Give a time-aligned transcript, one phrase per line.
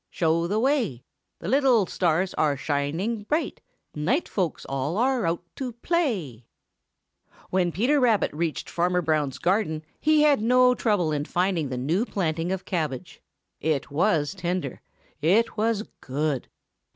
[0.09, 1.03] show the way!
[1.37, 3.61] The little stars are shining bright;
[3.93, 6.47] Night folks all are out to play."
[7.51, 7.99] When Peter
[8.33, 13.21] reached Farmer Brown's garden, he had no trouble in finding the new planting of cabbage.
[13.59, 14.81] It was tender.
[15.21, 16.49] It was good.